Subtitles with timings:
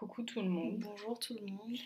[0.00, 0.78] Coucou tout le monde.
[0.78, 1.76] Bonjour tout le monde.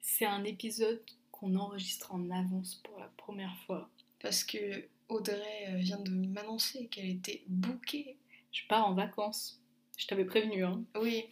[0.00, 3.90] C'est un épisode qu'on enregistre en avance pour la première fois.
[4.18, 8.16] Parce que Audrey euh, vient de m'annoncer qu'elle était bookée.
[8.50, 9.60] Je pars en vacances.
[9.98, 10.82] Je t'avais prévenu, hein.
[10.98, 11.26] Oui.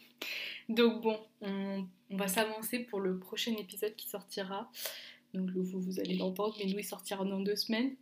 [0.69, 4.71] Donc bon, on, on va s'avancer pour le prochain épisode qui sortira.
[5.33, 7.97] Donc vous, vous allez l'entendre, mais nous, il sortira dans deux semaines.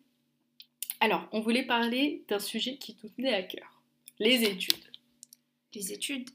[0.98, 3.80] Alors, on voulait parler d'un sujet qui nous tenait à cœur.
[4.18, 4.90] Les études.
[5.76, 6.28] Les études.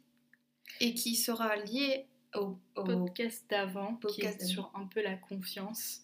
[0.81, 2.05] Et qui sera lié
[2.35, 6.01] au, au- Podcast d'avant, qui est sur un peu la confiance.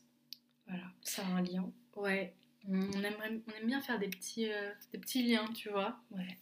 [0.68, 1.70] Voilà, ça a un lien.
[1.96, 2.34] Ouais,
[2.70, 5.98] on, on aimerait, on aime bien faire des petits, euh, des petits liens, tu vois.
[6.12, 6.38] Ouais.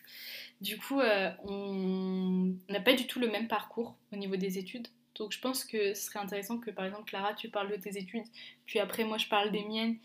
[0.61, 4.87] Du coup, euh, on n'a pas du tout le même parcours au niveau des études.
[5.15, 7.98] Donc je pense que ce serait intéressant que par exemple Clara, tu parles de tes
[7.98, 8.23] études,
[8.65, 9.98] puis après moi je parle des miennes,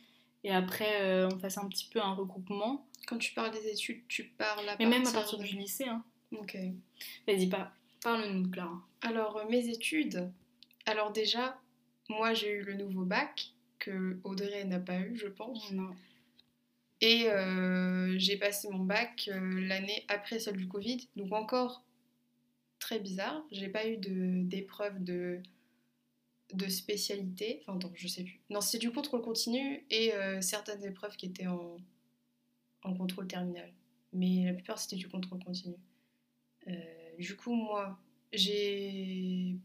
[0.43, 2.85] et après euh, on fasse un petit peu un regroupement.
[3.07, 5.85] Quand tu parles des études, tu parles à Mais même à partir partir du lycée.
[5.85, 6.03] Hein.
[6.33, 6.57] Ok.
[7.29, 7.73] Vas-y, pas,
[8.05, 8.81] parle-nous Clara.
[9.01, 10.31] Alors, euh, mes études.
[10.87, 11.61] Alors déjà,
[12.09, 15.73] moi j'ai eu le nouveau bac que Audrey n'a pas eu, je pense.
[15.73, 15.91] Non.
[17.01, 21.83] Et euh, j'ai passé mon bac euh, l'année après celle du Covid, donc encore
[22.79, 23.43] très bizarre.
[23.51, 25.41] J'ai pas eu de- d'épreuve de,
[26.53, 27.63] de spécialité.
[27.63, 28.41] Enfin, non, je sais plus.
[28.51, 31.77] Non, c'est du contrôle continu et euh, certaines épreuves qui étaient en,
[32.83, 33.71] en contrôle terminal.
[34.13, 35.75] Mais la plupart c'était du contrôle continu.
[36.69, 37.99] Euh, du coup, moi,
[38.33, 39.57] j'ai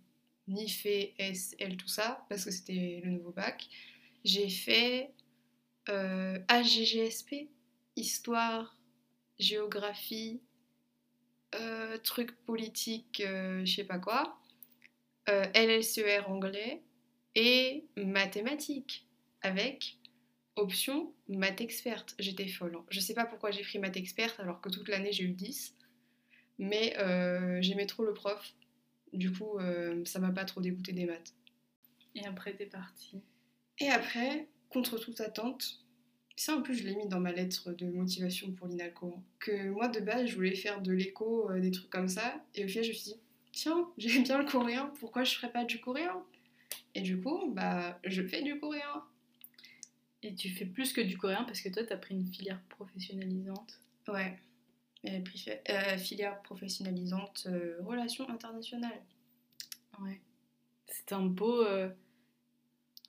[0.47, 3.67] ni fait SL, tout ça, parce que c'était le nouveau bac.
[4.25, 5.11] J'ai fait
[5.89, 7.49] euh, HGGSP,
[7.95, 8.77] histoire,
[9.39, 10.41] géographie,
[11.55, 14.37] euh, trucs politiques, euh, je sais pas quoi,
[15.29, 16.83] euh, LLCER anglais
[17.35, 19.07] et mathématiques
[19.41, 19.97] avec
[20.55, 22.15] option maths experte.
[22.19, 22.75] J'étais folle.
[22.77, 22.85] hein.
[22.89, 25.75] Je sais pas pourquoi j'ai pris maths experte alors que toute l'année j'ai eu 10,
[26.59, 28.53] mais euh, j'aimais trop le prof.
[29.13, 31.33] Du coup, euh, ça m'a pas trop dégoûté des maths.
[32.13, 33.21] Et après t'es partie.
[33.79, 35.79] Et après, contre toute attente,
[36.35, 39.69] ça en plus je l'ai mis dans ma lettre de motivation pour l'INALCO, hein, que
[39.69, 42.67] moi de base je voulais faire de l'éco, euh, des trucs comme ça, et au
[42.67, 43.19] final je me suis dit,
[43.51, 46.23] tiens, j'aime bien le coréen, pourquoi je ferais pas du coréen?
[46.93, 49.03] Et du coup, bah je fais du coréen.
[50.21, 53.79] Et tu fais plus que du coréen parce que toi t'as pris une filière professionnalisante.
[54.07, 54.37] Ouais.
[55.07, 59.01] Euh, filière professionnalisante, euh, relations internationales.
[60.01, 60.19] Ouais.
[60.87, 61.87] C'est un beau, euh,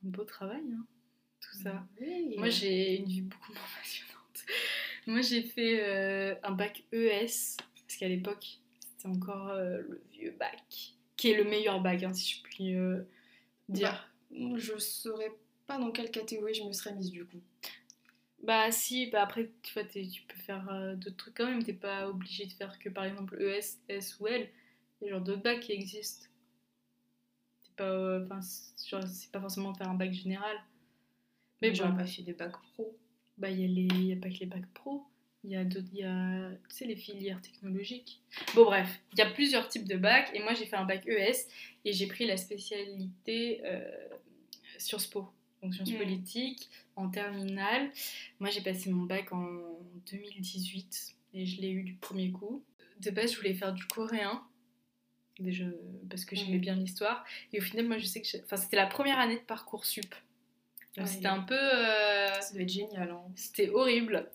[0.05, 0.87] un beau travail, hein,
[1.41, 1.85] tout ça.
[2.01, 2.37] Oui.
[2.39, 4.47] Moi, j'ai une vie beaucoup moins passionnante.
[5.09, 11.31] Moi, j'ai fait un bac ES, parce qu'à l'époque, c'était encore le vieux bac, qui
[11.31, 12.75] est le meilleur bac, hein, si je puis
[13.69, 14.09] dire.
[14.31, 15.33] Bah, je saurais
[15.67, 17.41] pas dans quelle catégorie je me serais mise du coup.
[18.43, 21.63] Bah, si, bah après, tu vois, t'es- tu peux faire euh, d'autres trucs quand même,
[21.63, 24.49] t'es pas obligé de faire que par exemple ES, S ou L.
[25.01, 26.27] Il y a genre d'autres bacs qui existent.
[27.63, 30.57] C'est pas, euh, enfin, c'est pas forcément faire un bac général.
[31.63, 31.97] Mais Mais j'aurais bon.
[31.97, 32.97] pas fait des bacs pro.
[33.39, 35.05] Bah, il y, a les- y a pas que les bacs pro,
[35.45, 38.23] il y a, d'autres- il y a tu sais, les filières technologiques.
[38.55, 41.07] Bon, bref, il y a plusieurs types de bacs, et moi j'ai fait un bac
[41.07, 41.49] ES,
[41.85, 44.09] et j'ai pris la spécialité euh,
[44.79, 45.29] Sciences Po,
[45.63, 45.99] donc sciences Mm.
[45.99, 47.91] politiques, en terminale.
[48.39, 49.49] Moi j'ai passé mon bac en
[50.11, 52.65] 2018, et je l'ai eu du premier coup.
[53.01, 54.43] De base, je voulais faire du coréen.
[55.39, 55.65] Déjà,
[56.11, 56.61] parce que j'aimais Mm.
[56.61, 57.25] bien l'histoire.
[57.53, 58.29] Et au final, moi, je sais que...
[58.45, 60.03] Enfin, c'était la première année de Parcoursup.
[60.97, 61.11] Donc, Ouais.
[61.11, 61.55] c'était un peu...
[61.59, 63.11] euh, Ça doit être génial.
[63.11, 63.23] Hein.
[63.37, 64.29] c'était horrible.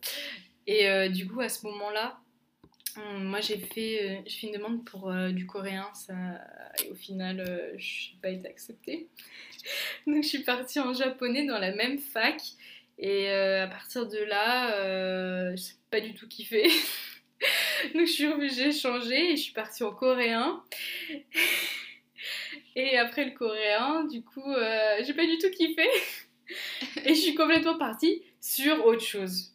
[0.65, 2.19] Et euh, du coup, à ce moment-là,
[2.97, 5.89] moi j'ai fait, euh, j'ai une demande pour euh, du coréen.
[5.93, 6.13] Ça,
[6.83, 9.09] et au final, euh, je n'ai pas été acceptée.
[10.07, 12.41] Donc je suis partie en japonais dans la même fac.
[12.97, 14.71] Et à partir de là,
[15.53, 16.63] je n'ai pas du tout kiffé.
[17.93, 20.63] Donc je suis obligée de changer et je suis partie en coréen.
[22.77, 24.53] Et après le coréen, du coup,
[25.01, 25.87] j'ai pas du tout kiffé.
[27.03, 29.53] Et je suis complètement partie sur autre chose.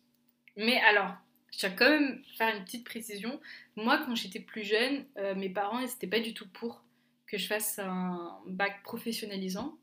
[0.57, 1.15] Mais alors,
[1.53, 3.41] je tiens quand même faire une petite précision.
[3.77, 6.83] Moi, quand j'étais plus jeune, euh, mes parents, ils n'étaient pas du tout pour
[7.27, 9.77] que je fasse un bac professionnalisant.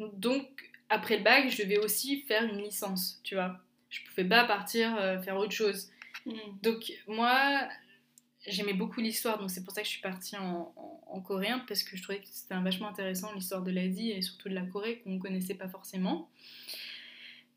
[0.00, 3.60] Donc, après le bac, je devais aussi faire une licence, tu vois.
[3.90, 5.90] Je pouvais pas partir euh, faire autre chose.
[6.62, 7.68] Donc, moi,
[8.46, 11.64] j'aimais beaucoup l'histoire, donc c'est pour ça que je suis partie en, en- en coréen,
[11.68, 14.62] parce que je trouvais que c'était vachement intéressant, l'histoire de l'Asie et surtout de la
[14.62, 16.28] Corée, qu'on ne connaissait pas forcément.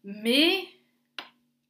[0.03, 0.63] Mais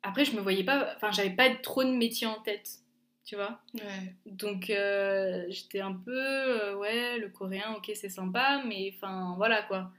[0.04, 2.80] après, je me voyais pas, enfin, j'avais pas trop de métier en tête,
[3.24, 3.62] tu vois.
[3.74, 4.16] Ouais.
[4.26, 9.62] Donc, euh, j'étais un peu, euh, ouais, le coréen, ok, c'est sympa, mais enfin, voilà
[9.64, 9.92] quoi,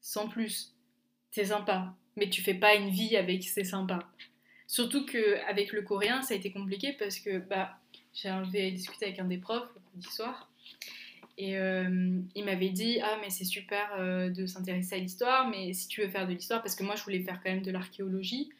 [0.00, 0.74] sans plus.
[1.30, 3.98] C'est sympa, mais tu fais pas une vie avec c'est sympa.
[4.66, 7.78] Surtout qu'avec le coréen, ça a été compliqué parce que bah,
[8.12, 10.50] j'ai enlevé discuter avec un des profs le lundi soir.
[11.36, 15.72] Et euh, il m'avait dit Ah, mais c'est super euh, de s'intéresser à l'histoire, mais
[15.72, 17.72] si tu veux faire de l'histoire, parce que moi je voulais faire quand même de
[17.72, 18.50] l'archéologie,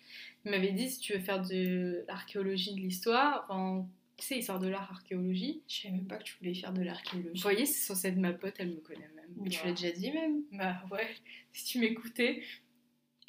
[0.44, 3.87] il m'avait dit Si tu veux faire de l'archéologie, de l'histoire, enfin,
[4.17, 5.62] tu sais, histoire de l'art, archéologie.
[5.69, 7.31] Je savais même pas que tu voulais faire de l'archéologie.
[7.35, 9.25] Vous voyez, c'est censé être ma pote, elle me connaît même.
[9.37, 10.43] Mais tu l'as déjà dit même.
[10.53, 11.09] Bah ouais,
[11.53, 12.43] si tu m'écoutais.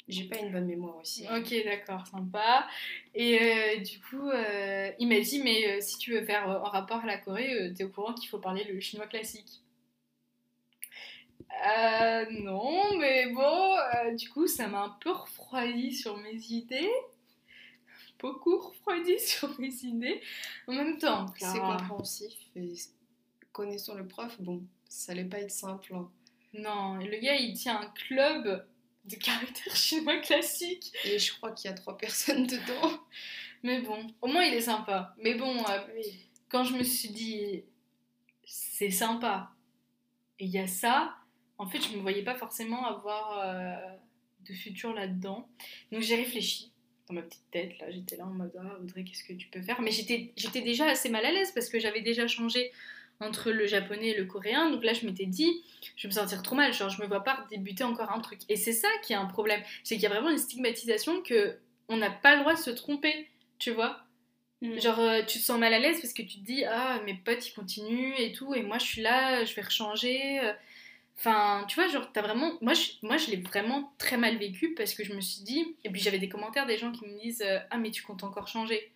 [0.08, 1.26] J'ai pas une bonne mémoire aussi.
[1.36, 2.68] Ok, d'accord, sympa.
[3.14, 6.70] Et euh, du coup, euh, il m'a dit, mais euh, si tu veux faire en
[6.70, 9.62] rapport à la Corée, t'es au courant qu'il faut parler le chinois classique.
[12.30, 13.76] non, mais bon,
[14.16, 16.90] du coup, ça m'a un peu refroidi sur mes idées.
[18.20, 20.20] Beaucoup refroidi sur mes idées.
[20.68, 22.32] En même temps, c'est compréhensif.
[22.54, 22.74] Et
[23.52, 25.94] connaissant le prof, bon, ça allait pas être simple.
[25.94, 26.08] Hein.
[26.54, 28.64] Non, le gars, il tient un club
[29.06, 30.92] de caractère chinois classique.
[31.04, 33.00] Et je crois qu'il y a trois personnes dedans.
[33.62, 35.14] Mais bon, au moins il est sympa.
[35.18, 35.78] Mais bon, euh,
[36.48, 37.64] quand je me suis dit,
[38.44, 39.50] c'est sympa,
[40.38, 41.16] et il y a ça,
[41.58, 43.96] en fait, je ne me voyais pas forcément avoir euh,
[44.48, 45.48] de futur là-dedans.
[45.90, 46.72] Donc j'ai réfléchi
[47.08, 49.62] dans ma petite tête, là, j'étais là en mode, ah Audrey, qu'est-ce que tu peux
[49.62, 49.80] faire?
[49.80, 52.72] Mais j'étais déjà assez mal à l'aise parce que j'avais déjà changé
[53.20, 54.70] entre le japonais et le coréen.
[54.70, 55.62] Donc là, je m'étais dit,
[55.96, 56.72] je vais me sentir trop mal.
[56.72, 58.40] Genre, je me vois pas débuter encore un truc.
[58.48, 59.60] Et c'est ça qui est un problème.
[59.84, 61.56] C'est qu'il y a vraiment une stigmatisation que
[61.88, 63.28] on n'a pas le droit de se tromper,
[63.58, 64.00] tu vois.
[64.62, 64.78] Mm.
[64.80, 67.14] Genre, euh, tu te sens mal à l'aise parce que tu te dis, ah, mes
[67.14, 70.40] potes ils continuent et tout, et moi je suis là, je vais rechanger.
[71.18, 72.58] Enfin, tu vois, genre, t'as vraiment.
[72.60, 75.76] Moi, je, moi, je l'ai vraiment très mal vécu parce que je me suis dit.
[75.84, 78.22] Et puis, j'avais des commentaires des gens qui me disent euh, Ah, mais tu comptes
[78.22, 78.92] encore changer.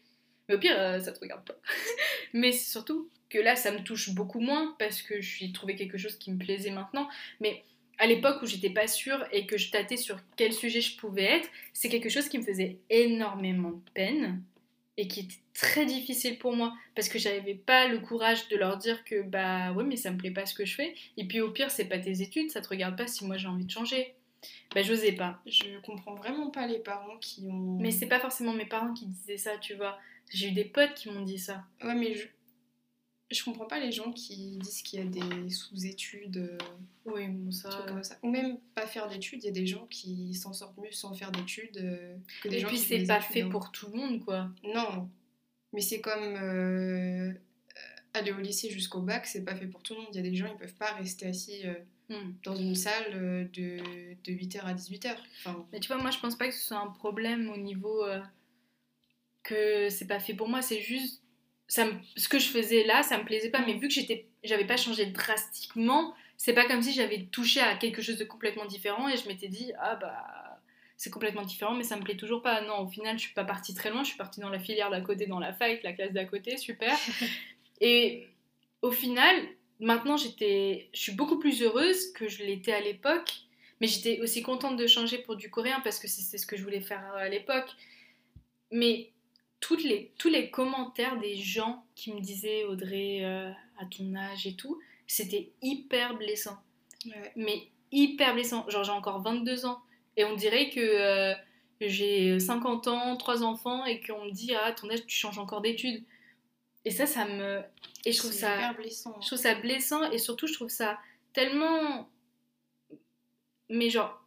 [0.49, 1.55] Mais au pire, euh, ça te regarde pas.
[2.35, 5.77] mais c'est surtout que là, ça me touche beaucoup moins parce que je suis trouvé
[5.77, 7.09] quelque chose qui me plaisait maintenant.
[7.41, 7.63] Mais
[7.99, 11.25] à l'époque où j'étais pas sûre et que je tâtais sur quel sujet je pouvais
[11.25, 14.43] être, c'est quelque chose qui me faisait énormément de peine
[14.97, 18.77] et qui était très difficile pour moi parce que j'avais pas le courage de leur
[18.79, 20.95] dire que bah ouais mais ça me plaît pas ce que je fais.
[21.17, 23.49] Et puis au pire c'est pas tes études ça te regarde pas si moi j'ai
[23.49, 24.15] envie de changer.
[24.75, 25.41] Bah j'osais pas.
[25.47, 29.07] Je comprends vraiment pas les parents qui ont mais c'est pas forcément mes parents qui
[29.07, 29.99] disaient ça tu vois.
[30.33, 31.65] J'ai eu des potes qui m'ont dit ça.
[31.83, 32.27] Ouais mais je
[33.31, 36.37] je comprends pas les gens qui disent qu'il y a des sous-études.
[36.39, 36.59] Euh,
[37.07, 37.85] oui, ça...
[37.87, 38.19] Comme ça.
[38.23, 39.43] Ou même pas faire d'études.
[39.43, 42.61] Il y a des gens qui s'en sortent mieux sans faire d'études euh, que des
[42.61, 43.49] Et puis c'est pas fait hein.
[43.49, 44.51] pour tout le monde, quoi.
[44.65, 45.09] Non.
[45.73, 47.33] Mais c'est comme euh,
[48.15, 50.09] aller au lycée jusqu'au bac, c'est pas fait pour tout le monde.
[50.13, 51.63] Il y a des gens, ils peuvent pas rester assis.
[52.09, 52.33] Hmm.
[52.43, 53.79] Dans une salle de,
[54.25, 55.15] de 8h à 18h.
[55.39, 55.65] Enfin...
[55.73, 58.05] Mais tu vois, moi je pense pas que ce soit un problème au niveau
[59.45, 61.23] que c'est pas fait pour moi, c'est juste
[61.71, 64.77] ce que je faisais là, ça me plaisait pas, mais vu que j'étais, j'avais pas
[64.77, 69.17] changé drastiquement, c'est pas comme si j'avais touché à quelque chose de complètement différent et
[69.17, 70.61] je m'étais dit ah bah
[70.97, 72.61] c'est complètement différent, mais ça me plaît toujours pas.
[72.61, 74.91] Non, au final, je suis pas partie très loin, je suis partie dans la filière
[74.91, 76.95] d'à côté, dans la fac, la classe d'à côté, super.
[77.81, 78.27] et
[78.83, 79.35] au final,
[79.79, 83.33] maintenant j'étais, je suis beaucoup plus heureuse que je l'étais à l'époque,
[83.81, 86.63] mais j'étais aussi contente de changer pour du coréen parce que c'est ce que je
[86.63, 87.71] voulais faire à l'époque.
[88.71, 89.11] Mais
[89.61, 94.47] toutes les, tous les commentaires des gens qui me disaient Audrey, euh, à ton âge
[94.47, 96.59] et tout, c'était hyper blessant.
[97.37, 98.69] Mais hyper blessant.
[98.69, 99.81] Genre, j'ai encore 22 ans.
[100.17, 101.35] Et on dirait que euh,
[101.81, 105.61] j'ai 50 ans, 3 enfants, et qu'on me dit Ah, ton âge, tu changes encore
[105.61, 106.03] d'études.
[106.85, 107.63] Et ça, ça me.
[108.05, 108.57] Et je trouve ça.
[108.57, 109.21] Hyper blessant.
[109.21, 110.99] Je trouve ça blessant, et surtout, je trouve ça
[111.33, 112.09] tellement.
[113.69, 114.23] Mais genre,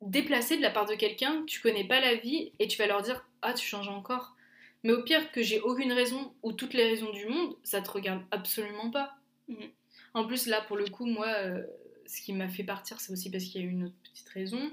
[0.00, 3.02] déplacé de la part de quelqu'un, tu connais pas la vie, et tu vas leur
[3.02, 4.34] dire Ah, tu changes encore.
[4.82, 7.90] Mais au pire, que j'ai aucune raison ou toutes les raisons du monde, ça te
[7.90, 9.14] regarde absolument pas.
[9.48, 9.70] Mhm.
[10.14, 11.62] En plus, là, pour le coup, moi, euh,
[12.06, 14.28] ce qui m'a fait partir, c'est aussi parce qu'il y a eu une autre petite
[14.30, 14.70] raison.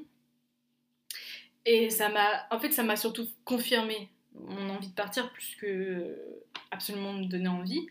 [1.66, 2.48] Et ça m'a.
[2.50, 6.18] En fait, ça m'a surtout confirmé mon envie de partir plus que
[6.72, 7.88] absolument me donner envie.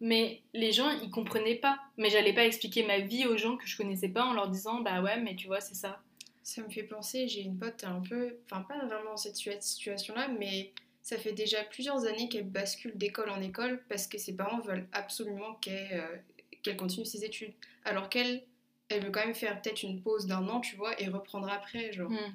[0.00, 1.78] Mais les gens, ils comprenaient pas.
[1.98, 4.80] Mais j'allais pas expliquer ma vie aux gens que je connaissais pas en leur disant
[4.80, 6.02] Bah ouais, mais tu vois, c'est ça.
[6.42, 8.38] Ça me fait penser, j'ai une pote un peu.
[8.46, 10.72] Enfin, pas vraiment dans cette situation-là, mais
[11.08, 14.86] ça fait déjà plusieurs années qu'elle bascule d'école en école parce que ses parents veulent
[14.92, 16.20] absolument qu'elle
[16.66, 17.54] euh, continue ses études.
[17.86, 18.42] Alors qu'elle,
[18.90, 21.94] elle veut quand même faire peut-être une pause d'un an, tu vois, et reprendre après,
[21.94, 22.10] genre.
[22.10, 22.34] Hmm.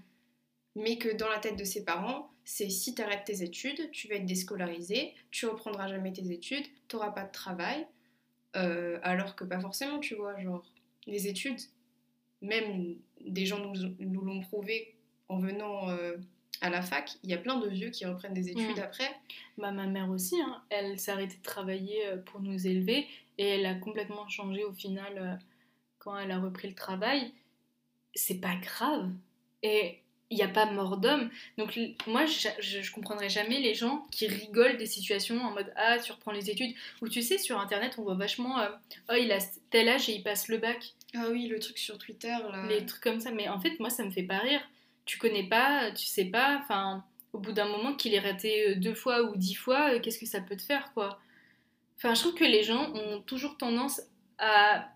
[0.75, 4.08] Mais que dans la tête de ses parents, c'est si tu arrêtes tes études, tu
[4.08, 7.86] vas être déscolarisé, tu reprendras jamais tes études, tu n'auras pas de travail.
[8.56, 10.65] Euh, alors que pas forcément, tu vois, genre,
[11.06, 11.62] les études,
[12.42, 14.96] même des gens nous, nous l'ont prouvé
[15.30, 16.18] en venant euh,
[16.63, 18.84] à la fac, il y a plein de vieux qui reprennent des études mm.
[18.84, 19.12] après.
[19.58, 20.62] Bah, ma mère aussi, hein.
[20.70, 23.05] elle s'est arrêtée de travailler euh, pour nous élever
[23.38, 25.36] et elle a complètement changé au final euh,
[26.00, 27.34] quand elle a repris le travail.
[28.15, 29.10] C'est pas grave.
[29.62, 31.29] Et il n'y a pas mort d'homme.
[31.58, 31.77] Donc
[32.08, 36.12] moi, je, je, comprendrais jamais les gens qui rigolent des situations en mode ah tu
[36.13, 38.70] reprends les études ou tu sais sur internet on voit vachement euh,
[39.12, 39.38] oh il a
[39.70, 40.93] tel âge et il passe le bac.
[41.13, 42.65] Ah oui le truc sur Twitter là.
[42.67, 43.32] Les trucs comme ça.
[43.32, 44.62] Mais en fait moi ça me fait pas rire.
[45.06, 46.60] Tu connais pas, tu sais pas.
[46.62, 50.00] Enfin au bout d'un moment qu'il ait raté euh, deux fois ou dix fois, euh,
[50.00, 51.20] qu'est-ce que ça peut te faire quoi?
[51.98, 54.02] Enfin je trouve que les gens ont toujours tendance
[54.38, 54.88] à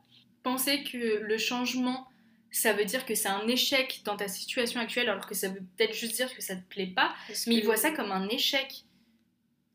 [0.44, 2.08] penser que le changement
[2.52, 5.62] ça veut dire que c'est un échec dans ta situation actuelle, alors que ça veut
[5.76, 7.14] peut-être juste dire que ça te plaît pas,
[7.46, 8.84] mais ils voient ça comme un échec.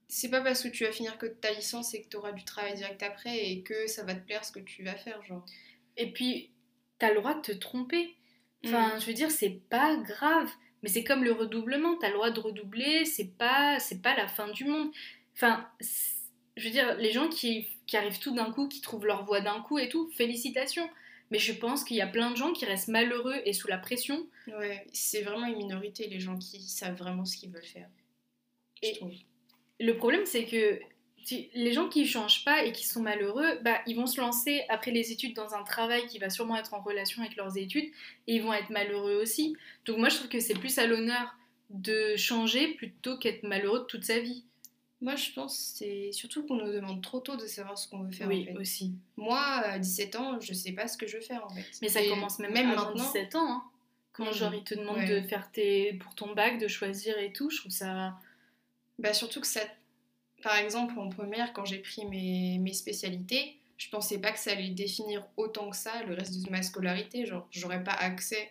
[0.09, 2.45] C'est pas parce que tu vas finir que ta licence et que tu auras du
[2.45, 5.45] travail direct après et que ça va te plaire ce que tu vas faire, genre.
[5.97, 6.51] Et puis,
[6.99, 8.17] t'as le droit de te tromper.
[8.64, 9.00] Enfin, mm.
[9.00, 10.50] je veux dire, c'est pas grave.
[10.83, 14.26] Mais c'est comme le redoublement, t'as le droit de redoubler, c'est pas, c'est pas la
[14.26, 14.90] fin du monde.
[15.35, 15.69] Enfin,
[16.57, 19.40] je veux dire, les gens qui, qui arrivent tout d'un coup, qui trouvent leur voie
[19.40, 20.88] d'un coup et tout, félicitations.
[21.31, 23.78] Mais je pense qu'il y a plein de gens qui restent malheureux et sous la
[23.78, 24.26] pression.
[24.49, 27.88] Ouais, c'est vraiment une minorité, les gens qui savent vraiment ce qu'ils veulent faire.
[28.83, 28.99] Et
[29.81, 30.78] le problème, c'est que
[31.31, 34.62] les gens qui ne changent pas et qui sont malheureux, bah, ils vont se lancer
[34.69, 37.91] après les études dans un travail qui va sûrement être en relation avec leurs études
[38.26, 39.57] et ils vont être malheureux aussi.
[39.85, 41.35] Donc moi, je trouve que c'est plus à l'honneur
[41.71, 44.45] de changer plutôt qu'être malheureux toute sa vie.
[45.00, 48.12] Moi, je pense c'est surtout qu'on nous demande trop tôt de savoir ce qu'on veut
[48.12, 48.29] faire.
[48.29, 48.93] Oui, aussi.
[49.17, 51.64] Moi, à 17 ans, je sais pas ce que je veux faire en fait.
[51.83, 53.05] Mais ça commence même, même avant maintenant.
[53.05, 53.50] 17 ans.
[53.50, 53.64] Hein.
[54.12, 54.35] Quand mmh.
[54.35, 57.59] genre ils te demandent de faire tes pour ton bac, de choisir et tout, je
[57.59, 58.14] trouve ça.
[58.99, 59.61] Bah surtout que ça,
[60.42, 64.52] par exemple en première, quand j'ai pris mes, mes spécialités, je pensais pas que ça
[64.52, 67.26] allait définir autant que ça le reste de ma scolarité.
[67.26, 68.50] Genre, j'aurais pas accès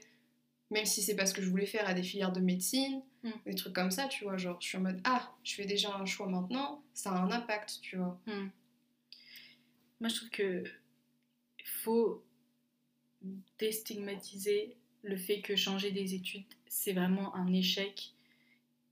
[0.72, 3.32] même si c'est parce que je voulais faire à des filières de médecine, mm.
[3.46, 4.38] des trucs comme ça, tu vois.
[4.38, 7.30] Genre, je suis en mode, ah, je fais déjà un choix maintenant, ça a un
[7.30, 8.20] impact, tu vois.
[8.26, 8.50] Mm.
[10.00, 10.64] Moi, je trouve que
[11.84, 12.24] faut
[13.60, 18.14] déstigmatiser le fait que changer des études, c'est vraiment un échec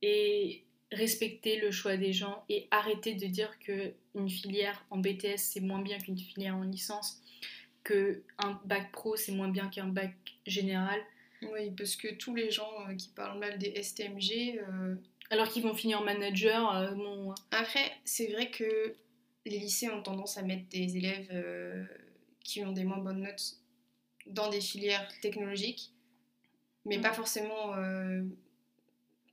[0.02, 5.38] et respecter le choix des gens et arrêter de dire que une filière en BTS
[5.38, 7.22] c'est moins bien qu'une filière en licence,
[7.84, 10.14] que un bac pro c'est moins bien qu'un bac
[10.46, 11.00] général.
[11.42, 14.60] Oui, parce que tous les gens euh, qui parlent mal des STMG.
[14.60, 14.96] Euh,
[15.30, 18.96] Alors qu'ils vont finir manager, euh, Après, c'est vrai que
[19.46, 21.88] les lycées ont tendance à mettre des élèves
[22.44, 23.58] qui ont des moins bonnes notes
[24.28, 25.92] dans des filières technologiques,
[26.86, 27.02] mais mm.
[27.02, 27.74] pas forcément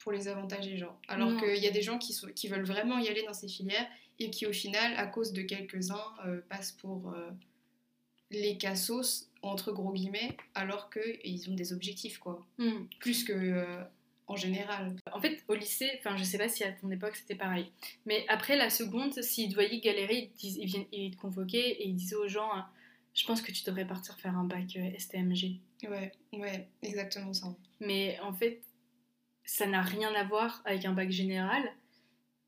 [0.07, 0.97] pour les avantager, genre.
[1.09, 3.49] Alors qu'il y a des gens qui, sont, qui veulent vraiment y aller dans ces
[3.49, 3.89] filières
[4.21, 6.15] et qui, au final, à cause de quelques-uns,
[6.49, 7.13] passent pour
[8.31, 12.47] les cassos entre gros guillemets, alors qu'ils ont des objectifs, quoi.
[12.59, 12.87] Hmm.
[13.01, 13.83] Plus que euh,
[14.27, 14.97] en général.
[15.13, 17.71] En fait, au lycée, enfin, je sais pas si à ton époque c'était pareil,
[18.05, 21.89] mais après la seconde, s'ils te voyaient galérer, ils, ils, viennent, ils te convoquaient et
[21.89, 22.51] ils disaient aux gens
[23.15, 25.59] Je pense que tu devrais partir faire un bac euh, STMG.
[25.89, 27.55] Ouais, ouais, exactement ça.
[27.81, 28.63] Mais en fait,
[29.47, 31.63] ça n'a rien à voir avec un bac général.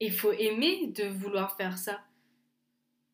[0.01, 2.01] Il faut aimer de vouloir faire ça.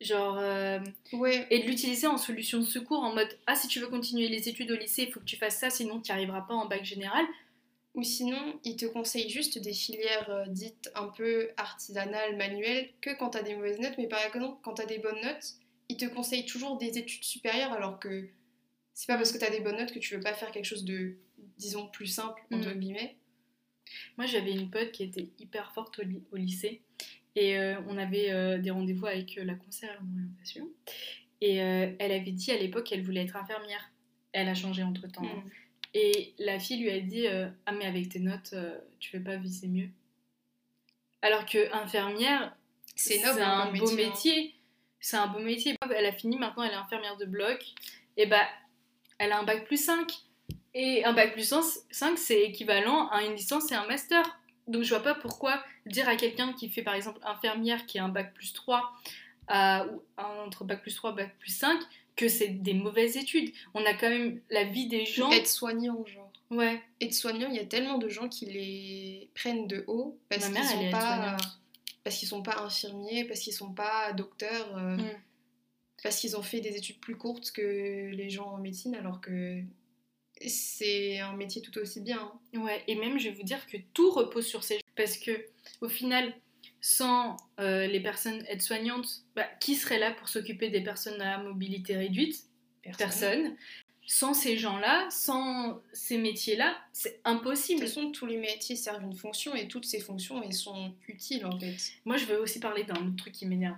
[0.01, 0.37] Genre.
[0.39, 0.79] Euh,
[1.13, 1.47] ouais.
[1.51, 4.49] Et de l'utiliser en solution de secours en mode Ah, si tu veux continuer les
[4.49, 6.65] études au lycée, il faut que tu fasses ça, sinon tu n'y arriveras pas en
[6.65, 7.25] bac général.
[7.93, 13.17] Ou sinon, ils te conseillent juste des filières euh, dites un peu artisanales, manuelles, que
[13.17, 13.97] quand tu as des mauvaises notes.
[13.97, 15.53] Mais par exemple, quand tu as des bonnes notes,
[15.87, 18.27] ils te conseillent toujours des études supérieures alors que
[18.93, 20.65] c'est pas parce que tu as des bonnes notes que tu veux pas faire quelque
[20.65, 21.15] chose de,
[21.57, 22.79] disons, plus simple, entre mm.
[22.79, 23.15] guillemets.
[24.17, 25.99] Moi, j'avais une pote qui était hyper forte
[26.31, 26.81] au lycée
[27.35, 30.69] et euh, on avait euh, des rendez-vous avec euh, la conseillère d'orientation.
[31.41, 33.91] Et elle avait dit à l'époque qu'elle voulait être infirmière.
[34.31, 35.21] Elle a changé entre temps.
[35.25, 35.43] Hein.
[35.43, 35.49] Mm.
[35.93, 37.27] Et la fille lui a dit
[37.65, 38.55] Ah, mais avec tes notes,
[38.99, 39.89] tu veux pas viser mieux
[41.21, 42.55] Alors que infirmière,
[42.95, 43.95] c'est un beau hein.
[43.95, 44.55] métier.
[44.99, 45.75] C'est un beau métier.
[45.95, 47.63] Elle a fini, maintenant elle est infirmière de bloc.
[48.17, 48.47] Et bah,
[49.19, 50.11] elle a un bac plus 5.
[50.75, 51.53] Et un bac plus
[51.89, 54.23] 5, c'est équivalent à une licence et un master.
[54.67, 58.03] Donc je vois pas pourquoi dire à quelqu'un qui fait par exemple infirmière qui a
[58.03, 58.91] un bac plus 3
[59.51, 61.79] euh, ou entre bac plus 3 bac plus 5
[62.17, 63.53] que c'est des mauvaises études.
[63.73, 65.31] On a quand même la vie des gens.
[65.31, 66.31] Être soignant genre.
[66.49, 66.81] Ouais.
[66.99, 70.63] Être soignant, il y a tellement de gens qui les prennent de haut parce qu'ils
[70.63, 71.37] sont pas
[72.03, 75.09] parce qu'ils sont pas infirmiers, parce qu'ils sont pas docteurs, euh, mm.
[76.03, 79.61] parce qu'ils ont fait des études plus courtes que les gens en médecine alors que
[80.45, 82.31] c'est un métier tout aussi bien.
[82.53, 82.59] Hein.
[82.59, 85.45] Ouais, et même je vais vous dire que tout repose sur ces parce que
[85.81, 86.33] au final,
[86.81, 91.95] sans euh, les personnes aides-soignantes, bah, qui serait là pour s'occuper des personnes à mobilité
[91.95, 92.43] réduite?
[92.97, 93.55] Personne.
[94.07, 97.81] Sans ces gens-là, sans ces métiers-là, c'est impossible.
[97.81, 100.93] De toute façon, tous les métiers servent une fonction et toutes ces fonctions, elles sont
[101.07, 101.75] utiles en fait.
[102.05, 103.77] Moi, je veux aussi parler d'un autre truc qui m'énerve.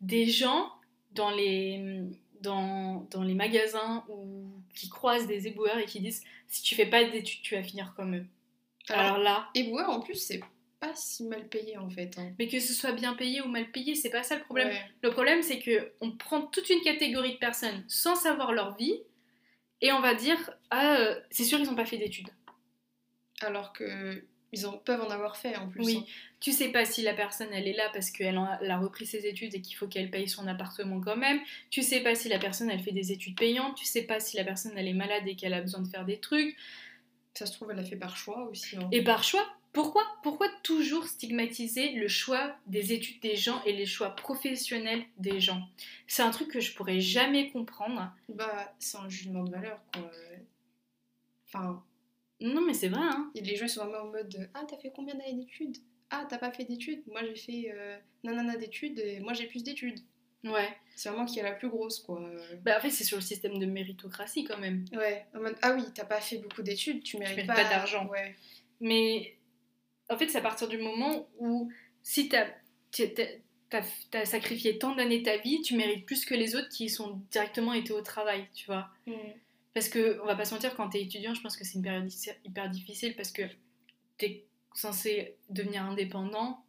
[0.00, 0.72] Des gens
[1.12, 2.08] dans les
[2.40, 6.86] dans, dans, les magasins ou qui croisent des éboueurs et qui disent si tu fais
[6.86, 8.26] pas d'études, tu vas finir comme eux.
[8.88, 10.40] Alors, là, éboueur, en plus, c'est
[10.80, 12.18] pas si mal payé en fait.
[12.18, 12.32] hein.
[12.38, 14.68] mais que ce soit bien payé ou mal payé, c'est pas ça le problème.
[14.68, 14.90] Ouais.
[15.02, 18.98] Le problème, c'est que on prend toute une catégorie de personnes sans savoir leur vie
[19.82, 20.38] et on va dire
[20.70, 22.30] ah euh, c'est sûr ils n'ont pas fait d'études.
[23.42, 25.84] Alors que ils en, peuvent en avoir fait en plus.
[25.84, 25.96] Oui.
[26.00, 26.04] hein.
[26.40, 29.06] Tu sais pas si la personne elle est là parce qu'elle a, elle a repris
[29.06, 31.40] ses études et qu'il faut qu'elle paye son appartement quand même.
[31.70, 33.76] Tu sais pas si la personne elle fait des études payantes.
[33.76, 36.04] Tu sais pas si la personne elle est malade et qu'elle a besoin de faire
[36.04, 36.56] des trucs.
[37.34, 38.76] Ça se trouve, elle l'a fait par choix aussi.
[38.76, 38.88] hein.
[38.90, 40.02] Et par choix, pourquoi?
[40.24, 45.62] Pourquoi toujours stigmatiser le choix des études des gens et les choix professionnels des gens?
[46.08, 48.10] C'est un truc que je pourrais jamais comprendre.
[48.28, 50.10] Bah, c'est un jugement de valeur quoi.
[51.46, 51.82] Enfin,
[52.40, 53.30] Non mais c'est vrai hein.
[53.34, 55.76] et les gens sont vraiment en mode Ah, t'as fait combien d'années d'études
[56.10, 57.02] Ah, t'as pas fait d'études?
[57.06, 60.00] Moi j'ai fait euh, nanana d'études et moi j'ai plus d'études.
[60.42, 60.68] Ouais.
[60.96, 62.20] C'est vraiment qui est la plus grosse quoi.
[62.62, 64.84] Bah en fait c'est sur le système de méritocratie quand même.
[64.92, 67.68] Ouais, en mode Ah oui, t'as pas fait beaucoup d'études, tu mérites, mérites pas, pas
[67.68, 68.06] d'argent.
[68.08, 68.34] Ouais.
[68.80, 69.36] Mais
[70.10, 71.70] en fait, c'est à partir du moment où
[72.02, 72.46] si t'as
[73.72, 73.82] as,
[74.12, 77.22] as, sacrifié tant d'années de ta vie, tu mérites plus que les autres qui sont
[77.30, 78.88] directement été au travail, tu vois.
[79.06, 79.12] Mm.
[79.74, 81.82] Parce que, on va pas se mentir, quand t'es étudiant, je pense que c'est une
[81.82, 82.08] période
[82.44, 83.42] hyper difficile parce que
[84.18, 86.64] t'es censé devenir indépendant,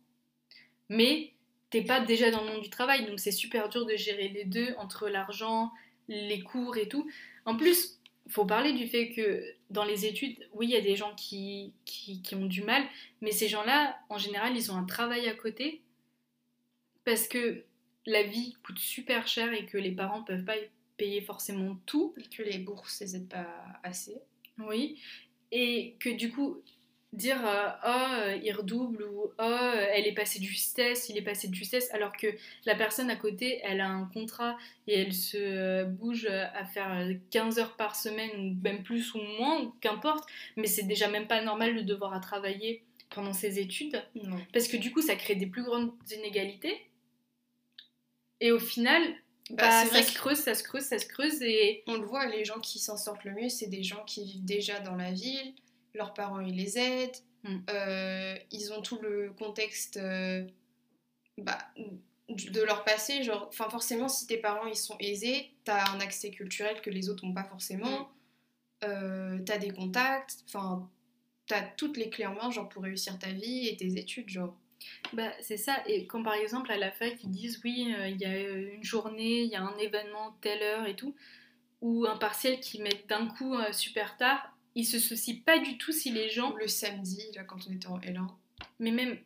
[0.90, 1.34] mais
[1.70, 4.46] t'es pas déjà dans le monde du travail, donc c'est super dur de gérer les
[4.46, 5.72] deux entre l'argent,
[6.08, 7.10] les cours et tout.
[7.46, 10.96] En plus, faut parler du fait que dans les études, oui, il y a des
[10.96, 12.84] gens qui, qui, ont du mal,
[13.22, 15.82] mais ces gens-là, en général, ils ont un travail à côté
[17.04, 17.64] parce que
[18.06, 20.56] la vie coûte super cher et que les parents peuvent pas
[21.02, 22.14] payer forcément tout.
[22.18, 23.48] Et que les bourses, elles aident pas
[23.82, 24.18] assez.
[24.60, 25.02] Oui.
[25.52, 26.62] Et que du coup,
[27.12, 31.48] dire euh, oh il redouble ou oh elle est passée de justesse, il est passé
[31.48, 32.28] de justesse, alors que
[32.66, 37.06] la personne à côté elle a un contrat et elle se euh, bouge à faire
[37.32, 40.24] 15 heures par semaine ou même plus ou moins, qu'importe,
[40.56, 44.38] mais c'est déjà même pas normal de devoir à travailler pendant ses études Non.
[44.54, 46.80] parce que du coup ça crée des plus grandes inégalités
[48.40, 49.02] et au final
[49.52, 51.84] Bah, bah, c'est ça vrai se que- creuse, ça se creuse, ça se creuse et
[51.88, 54.46] On le voit, les gens qui s'en sortent le mieux, c'est des gens qui vivent
[54.46, 55.54] déjà dans la ville,
[55.94, 57.58] leurs parents ils les aident, Mm.
[57.72, 60.46] euh, ils ont tout le contexte euh,
[61.40, 61.58] bah,
[62.30, 63.24] de leur passé.
[63.24, 67.10] Genre, enfin forcément, si tes parents ils sont aisés, t'as un accès culturel que les
[67.10, 68.12] autres n'ont pas forcément.
[68.84, 70.88] Euh, t'as des contacts, enfin
[71.48, 74.56] t'as toutes les clés en main genre pour réussir ta vie et tes études genre.
[75.14, 78.18] Bah, c'est ça, et quand par exemple à la fac ils disent oui, euh, il
[78.18, 81.16] y a euh, une journée, il y a un événement, telle heure et tout,
[81.82, 85.78] ou un partiel qui met d'un coup euh, super tard, ils se soucient pas du
[85.78, 88.28] tout si les gens, le samedi là quand on était en L1.
[88.80, 89.18] mais même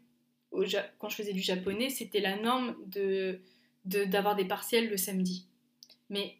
[0.52, 3.39] au Ja- quand je faisais du japonais, c'était la norme de
[3.86, 5.46] de- d'avoir des partiels le samedi.
[6.10, 6.38] Mais,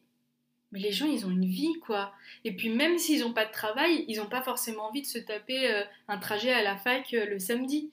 [0.72, 2.14] mais les gens ils ont une vie quoi.
[2.44, 5.20] Et puis même s'ils n'ont pas de travail, ils n'ont pas forcément envie de se
[5.20, 7.92] taper euh, un trajet à la fac euh, le samedi.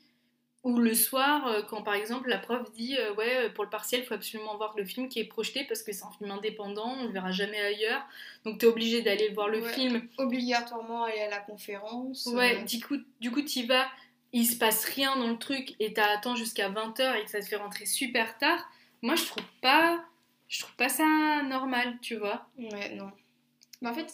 [0.65, 3.71] Ou le soir, euh, quand par exemple la prof dit euh, Ouais, euh, pour le
[3.71, 6.31] partiel, il faut absolument voir le film qui est projeté parce que c'est un film
[6.31, 8.03] indépendant, on le verra jamais ailleurs.
[8.45, 9.73] Donc t'es obligé d'aller voir le Ouais.
[9.73, 10.09] film.
[10.19, 12.27] Obligatoirement aller à la conférence.
[12.27, 13.89] Ouais, euh, du coup, du coup t'y vas,
[14.33, 17.47] il se passe rien dans le truc et t'attends jusqu'à 20h et que ça te
[17.47, 18.65] fait rentrer super tard.
[19.03, 20.05] Moi je trouve pas.
[20.49, 22.47] Je trouve pas ça normal, tu vois.
[22.59, 23.11] Ouais, non.
[23.81, 24.13] Mais en fait,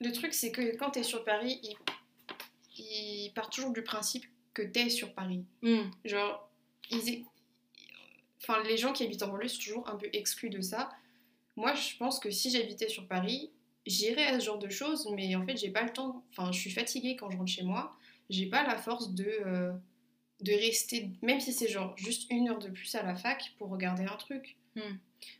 [0.00, 1.76] le truc, c'est que quand t'es sur Paris, ils,
[2.78, 5.44] ils partent toujours du principe que t'es sur Paris.
[5.62, 5.90] Hmm.
[6.04, 6.48] Genre,
[6.90, 7.24] ils...
[8.42, 10.90] enfin, les gens qui habitent en banlieue sont toujours un peu exclus de ça.
[11.56, 13.50] Moi, je pense que si j'habitais sur Paris,
[13.86, 16.24] j'irais à ce genre de choses, mais en fait, j'ai pas le temps.
[16.30, 17.94] Enfin, je suis fatiguée quand je rentre chez moi.
[18.30, 19.72] J'ai pas la force de, euh,
[20.40, 23.68] de rester, même si c'est genre juste une heure de plus à la fac pour
[23.68, 24.56] regarder un truc.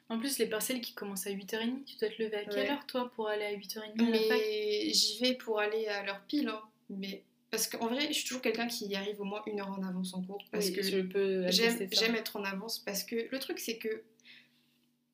[0.09, 2.87] En plus, les parcelles qui commencent à 8h30, tu dois te lever à quelle heure
[2.87, 6.49] toi pour aller à 8h30 à Mais j'y vais pour aller à l'heure pile.
[6.49, 6.61] hein.
[6.91, 7.23] Mais
[7.55, 9.81] parce qu'en vrai, je suis toujours quelqu'un qui y arrive au moins une heure en
[9.85, 10.45] avance en cours.
[10.51, 12.81] Parce Oui, que je peux j'aime être en avance.
[12.81, 14.03] Parce que le truc, c'est que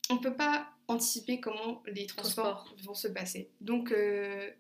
[0.09, 2.77] on peut pas anticiper comment les transports Transport.
[2.87, 3.51] vont se passer.
[3.61, 4.51] Donc, euh,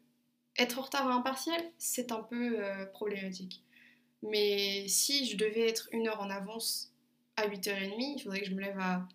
[0.58, 3.64] être en retard à un partiel, c'est un peu euh, problématique.
[4.22, 6.92] Mais si je devais être une heure en avance
[7.36, 9.08] à 8h30, il faudrait que je me lève à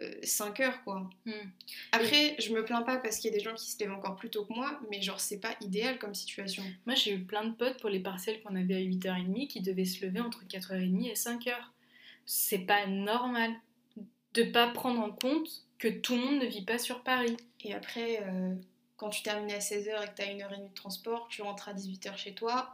[0.00, 1.08] 5h, quoi.
[1.24, 1.32] Hmm.
[1.92, 4.16] Après, je me plains pas parce qu'il y a des gens qui se lèvent encore
[4.16, 6.64] plus tôt que moi, mais genre, c'est pas idéal comme situation.
[6.86, 9.84] Moi, j'ai eu plein de potes pour les parcelles qu'on avait à 8h30 qui devaient
[9.84, 11.54] se lever entre 4h30 et 5h.
[12.26, 13.52] C'est pas normal
[14.34, 17.36] de pas prendre en compte que tout le monde ne vit pas sur Paris.
[17.62, 18.54] Et après, euh,
[18.96, 21.42] quand tu termines à 16h et que t'as une heure et demie de transport, tu
[21.42, 22.72] rentres à 18h chez toi,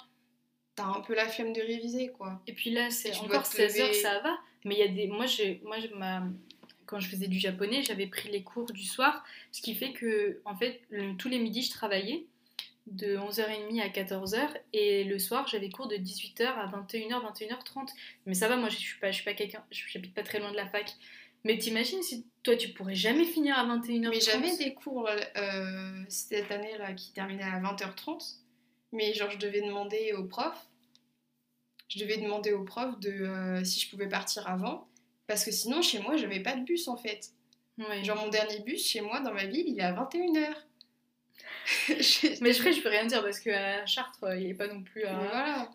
[0.75, 2.41] t'as un peu la flemme de réviser, quoi.
[2.47, 3.95] Et puis là, c'est encore dois te 16h, lever.
[3.95, 4.39] ça va.
[4.65, 5.07] Mais il y a des.
[5.07, 5.61] Moi, j'ai...
[5.65, 6.23] Moi, ma...
[6.91, 10.43] quand je faisais du japonais, j'avais pris les cours du soir, ce qui fait que,
[11.19, 12.27] tous les midis, je travaillais.
[12.87, 17.91] de 11h30 à 14h et le soir j'avais cours de 18h à 21h, 21h30.
[18.27, 20.57] Mais ça va, moi je suis pas, suis pas quelqu'un, j'habite pas très loin de
[20.57, 20.97] la fac.
[21.45, 26.05] Mais t'imagines si toi tu pourrais jamais finir à 21h30 Mais j'avais des cours euh,
[26.09, 28.39] cette année là qui terminaient à 20h30.
[28.93, 30.67] Mais genre je devais demander au prof,
[31.89, 34.89] je devais demander au prof de euh, si je pouvais partir avant.
[35.31, 37.31] Parce que sinon chez moi j'avais pas de bus en fait.
[38.03, 40.57] Genre mon dernier bus chez moi dans ma ville il est à 21h.
[42.41, 45.13] Mais je, je peux rien dire parce qu'à Chartres il est pas non plus à...
[45.13, 45.71] Mais voilà.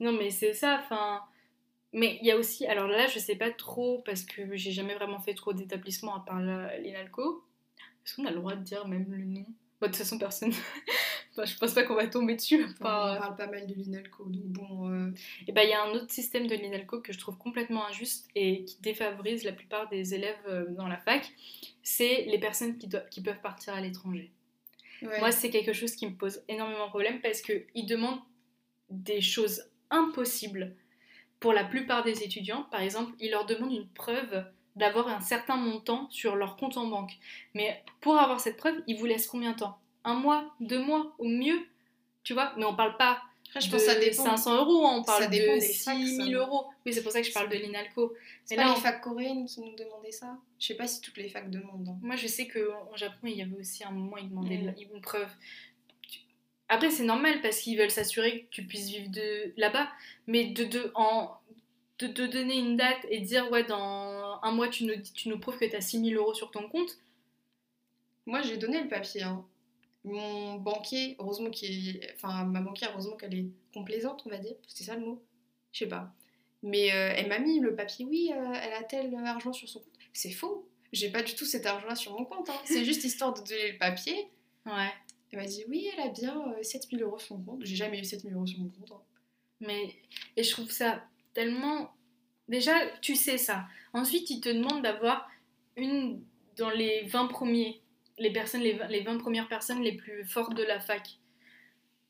[0.00, 1.20] Non mais c'est ça, enfin...
[1.92, 4.94] Mais il y a aussi, alors là je sais pas trop parce que j'ai jamais
[4.94, 7.44] vraiment fait trop d'établissements à part l'INALCO.
[8.06, 9.44] Est-ce qu'on a le droit de dire même le nom?
[9.78, 10.54] Bah, De toute façon personne...
[11.36, 12.64] je pense pas qu'on va tomber dessus.
[12.64, 14.90] Enfin, on parle pas mal de l'INALCO donc bon.
[14.90, 15.10] euh,
[15.48, 18.28] Et bah il y a un autre système de l'INALCO que je trouve complètement injuste
[18.34, 21.32] et qui défavorise la plupart des élèves euh, dans la fac,
[21.82, 24.30] c'est les personnes qui, doivent- qui peuvent partir à l'étranger.
[25.02, 25.18] ouais.
[25.20, 28.20] Moi, c'est quelque chose qui me pose énormément de problème parce qu'ils demandent
[28.90, 30.76] des choses impossibles
[31.40, 32.64] pour la plupart des étudiants.
[32.70, 34.44] Par exemple, ils leur demandent une preuve
[34.76, 37.12] d'avoir un certain montant sur leur compte en banque.
[37.54, 39.78] Mais pour avoir cette preuve, ils vous laissent combien de temps?
[40.04, 41.66] Un mois Deux mois Au mieux
[42.22, 44.24] Tu vois Mais on parle pas Après, je de pense que ça dépend.
[44.24, 46.38] 500 euros, on parle Ça dépend de des facs, 6 000 ça.
[46.38, 46.66] euros.
[46.84, 48.14] Oui, c'est pour ça que je parle de l'INALCO.
[48.44, 51.00] C'est pas là, les on- facs coréennes qui nous demandaient ça Je sais pas si
[51.00, 51.88] toutes les facs demandent.
[51.88, 51.98] hein.
[52.02, 55.30] Moi, je sais qu'au Japon, il y avait aussi un moment, ils demandaient une preuve.
[56.10, 56.20] Tu-
[56.68, 59.88] Après, c'est normal parce qu'ils veulent s'assurer que tu puisses vivre de là-bas,
[60.26, 61.30] mais de, de, en,
[62.00, 65.28] de te donner une date et dire, ouais, dans un mois, tu nous, dis- tu
[65.28, 66.98] nous prouves que tu as 6 000 euros sur ton compte.
[68.26, 69.22] Moi, j'ai donné le papier.
[69.22, 69.44] hein.
[70.04, 72.12] Mon banquier, heureusement qu'il est...
[72.14, 74.54] Enfin, ma banquière, heureusement qu'elle est complaisante, on va dire.
[74.68, 75.22] C'est ça le mot
[75.72, 76.12] Je sais pas.
[76.62, 79.80] Mais euh, elle m'a mis le papier, oui, euh, elle a tel argent sur son
[79.80, 79.92] compte.
[80.12, 80.68] C'est faux.
[80.92, 82.48] J'ai pas du tout cet argent-là sur mon compte.
[82.50, 82.60] hein.
[82.64, 84.28] C'est juste histoire de donner le papier.
[84.66, 84.90] Ouais.
[85.32, 87.64] Elle m'a dit, oui, elle a bien euh, 7000 euros sur son compte.
[87.64, 88.92] J'ai jamais eu 7000 euros sur mon compte.
[88.92, 89.02] hein.
[89.60, 89.94] Mais,
[90.36, 91.92] et je trouve ça tellement.
[92.48, 93.66] Déjà, tu sais ça.
[93.94, 95.28] Ensuite, ils te demandent d'avoir
[95.76, 96.22] une
[96.56, 97.80] dans les 20 premiers,
[98.18, 101.18] les personnes, les 20, les 20 premières personnes les plus fortes de la fac.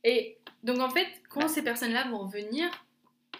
[0.04, 2.70] Et donc, en fait, quand ces personnes-là vont revenir,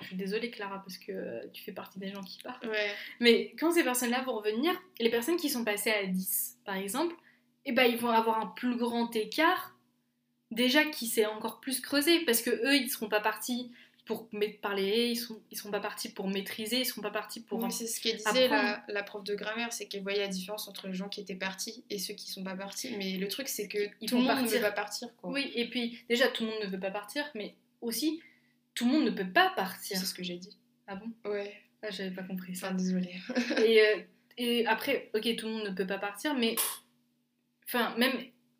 [0.00, 2.66] je suis désolée, Clara, parce que tu fais partie des gens qui partent.
[2.66, 2.90] Ouais.
[3.20, 7.14] Mais quand ces personnes-là vont revenir, les personnes qui sont passées à 10, par exemple,
[7.66, 9.76] eh ben, ils vont avoir un plus grand écart,
[10.50, 13.70] déjà qui s'est encore plus creusé, parce que eux, ils ne seront pas partis
[14.04, 14.28] pour
[14.60, 17.62] parler, ils sont, ils seront pas partis pour maîtriser, ils seront pas partis pour...
[17.62, 20.68] Oui, c'est ce qu'elle disait la, la prof de grammaire, c'est qu'elle voyait la différence
[20.68, 22.94] entre les gens qui étaient partis et ceux qui sont pas partis.
[22.98, 25.08] Mais le truc, c'est que Ils tout le monde ne veut pas partir.
[25.16, 25.30] Quoi.
[25.30, 28.20] Oui, et puis déjà, tout le monde ne veut pas partir, mais aussi,
[28.74, 29.96] tout le monde ne peut pas partir.
[29.96, 30.58] C'est ce que j'ai dit.
[30.86, 31.30] Ah bon?
[31.30, 31.54] Ouais.
[31.82, 32.66] Ah, j'avais pas compris ça.
[32.68, 33.14] Enfin, désolée.
[33.64, 34.00] et, euh,
[34.36, 36.56] et après, ok, tout le monde ne peut pas partir, mais
[37.66, 38.12] enfin, même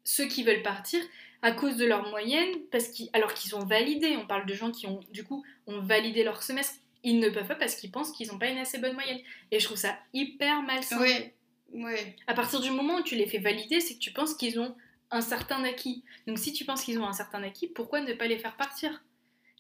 [0.05, 1.03] ceux qui veulent partir,
[1.45, 4.71] à cause de leur moyenne, parce qu'ils, alors qu'ils ont validé, on parle de gens
[4.71, 8.13] qui ont, du coup, ont validé leur semestre, ils ne peuvent pas parce qu'ils pensent
[8.13, 9.19] qu'ils n'ont pas une assez bonne moyenne.
[9.51, 10.99] Et je trouve ça hyper malsain.
[10.99, 11.35] Ouais.
[11.75, 12.17] Ouais.
[12.27, 14.75] À partir du moment où tu les fais valider, c'est que tu penses qu'ils ont
[15.11, 16.03] un certain acquis.
[16.27, 19.05] Donc si tu penses qu'ils ont un certain acquis, pourquoi ne pas les faire partir?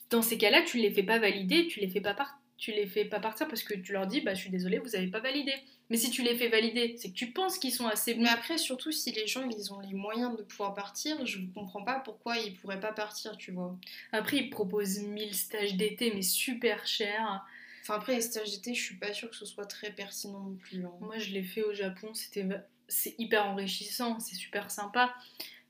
[0.09, 2.39] Dans ces cas-là, tu les fais pas valider, tu les fais pas partir.
[2.57, 4.95] Tu les fais pas partir parce que tu leur dis bah je suis désolée vous
[4.97, 5.53] avez pas validé.
[5.91, 8.23] Mais si tu les fais valider, c'est que tu penses qu'ils sont assez bons.
[8.23, 11.47] Mais après, surtout, si les gens ils ont les moyens de pouvoir partir, je ne
[11.53, 13.77] comprends pas pourquoi ils pourraient pas partir, tu vois.
[14.13, 17.45] Après ils proposent 1000 stages d'été mais super chers.
[17.83, 20.57] Enfin, après, les stages d'été, je suis pas sûre que ce soit très pertinent non
[20.57, 20.85] plus.
[20.87, 20.93] hein.
[21.01, 22.47] Moi je l'ai fait au Japon, c'était
[22.89, 25.15] c'est hyper enrichissant, c'est super sympa.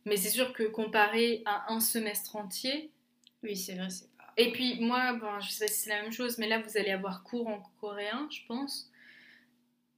[0.04, 2.90] Mais c'est sûr que comparé à un semestre entier,
[3.42, 4.08] Oui, c'est vrai, c'est.
[4.36, 6.76] Et puis moi, bon, je sais pas si c'est la même chose, mais là vous
[6.76, 8.90] allez avoir cours en coréen, je pense.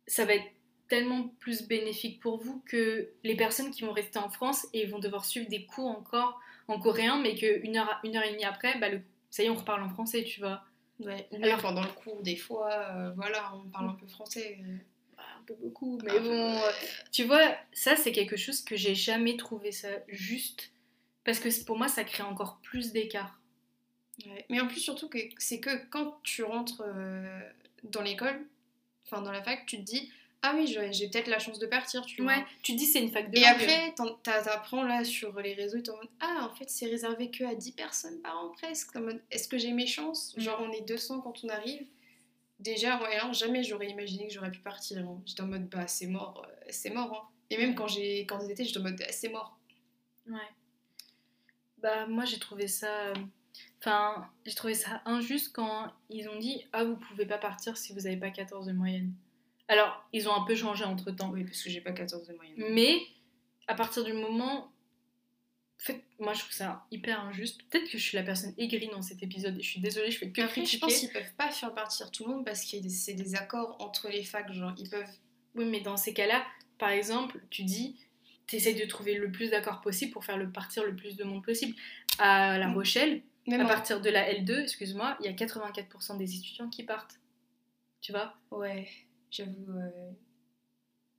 [0.07, 0.46] Ça va être
[0.88, 4.99] tellement plus bénéfique pour vous que les personnes qui vont rester en France et vont
[5.01, 8.79] devoir suivre des cours encore en coréen, mais qu'une heure, une heure et demie après,
[8.79, 10.62] bah, le, ça y est, on reparle en français, tu vois.
[11.01, 11.29] Ouais.
[11.33, 14.59] Ou Alors- pendant le cours, des fois, euh, voilà, on parle un peu français.
[14.62, 14.77] euh.
[15.16, 16.29] Bah, un peu beaucoup, mais Ah, bon.
[16.31, 16.62] ouais.
[16.62, 16.70] euh,
[17.11, 20.70] Tu vois, ça c'est quelque chose que j'ai jamais trouvé ça juste,
[21.25, 23.40] parce que pour moi ça crée encore plus d'écart.
[24.24, 24.46] Ouais.
[24.48, 27.40] Mais en plus, surtout, que c'est que quand tu rentres euh,
[27.85, 28.46] dans l'école,
[29.05, 30.11] enfin dans la fac, tu te dis
[30.42, 32.33] Ah oui, j'ai peut-être la chance de partir, tu vois.
[32.33, 35.81] Ouais, tu te dis c'est une fac de Et après, t'apprends là sur les réseaux,
[35.81, 38.96] t'es en mode Ah, en fait, c'est réservé que à 10 personnes par an presque.
[39.31, 40.35] Est-ce que j'ai mes chances?
[40.37, 40.40] Mm.
[40.40, 41.87] Genre, on est 200 quand on arrive.
[42.59, 44.98] Déjà, ouais, alors, jamais j'aurais imaginé que j'aurais pu partir.
[45.07, 45.20] hein.
[45.26, 47.12] J'étais en mode Bah, c'est mort, euh, c'est mort.
[47.12, 47.33] hein.
[47.50, 49.59] Et même quand j'ai quand j'étais, j'étais en mode Ah, C'est mort.
[50.26, 50.38] Ouais.
[51.79, 53.14] Bah moi j'ai trouvé ça, euh,
[53.81, 57.93] enfin j'ai trouvé ça injuste quand ils ont dit ah vous pouvez pas partir si
[57.93, 59.12] vous n'avez pas 14 de moyenne.
[59.69, 62.35] Alors ils ont un peu changé entre temps, Oui, parce que j'ai pas 14 de
[62.35, 62.57] moyenne.
[62.73, 62.99] mais
[63.69, 64.71] à partir du moment,
[65.79, 67.61] faites- moi je trouve ça hyper injuste.
[67.71, 70.19] Peut-être que je suis la personne aigrie dans cet épisode et je suis désolée, je
[70.19, 70.81] fais que Après, je critiquer.
[70.81, 74.09] pense qu'ils peuvent pas faire partir tout le monde parce que c'est des accords entre
[74.09, 74.53] les facs.
[74.53, 75.05] Genre, ils peuvent.
[75.57, 76.45] Oui, mais dans ces cas-là,
[76.79, 77.97] par exemple, tu dis,
[78.47, 81.25] tu essayes de trouver le plus d'accords possible pour faire le partir le plus de
[81.25, 81.75] monde possible.
[82.19, 82.75] À La Mm.
[82.75, 86.68] Rochelle, Même à en- partir de la L2, excuse-moi, il y a 84% des étudiants
[86.68, 87.18] qui partent.
[88.00, 88.35] Tu vois?
[88.50, 88.88] Ouais,
[89.30, 89.70] j'avoue.
[89.78, 90.11] euh,